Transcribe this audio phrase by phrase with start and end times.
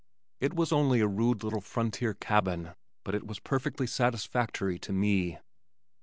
[0.39, 5.37] It was only a rude little frontier cabin, but it was perfectly satisfactory to me.